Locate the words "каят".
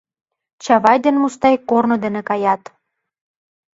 2.29-2.61